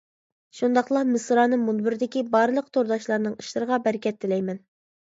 شۇنداقلا 0.59 1.03
مىسرانىم 1.09 1.63
مۇنبىرىدىكى 1.67 2.25
بارلىق 2.35 2.73
تورداشلارنىڭ 2.79 3.39
ئىشلىرىغا 3.45 3.85
بەرىكەت 3.87 4.21
تىلەيمەن! 4.27 4.67